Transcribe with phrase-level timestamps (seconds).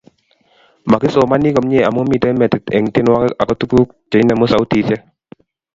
[0.91, 5.01] magisomani komnyei amu miten metit eng tyenwogik ago tuguk che inemu sautishek